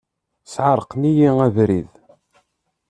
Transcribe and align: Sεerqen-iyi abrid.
Sεerqen-iyi 0.53 1.29
abrid. 1.47 1.91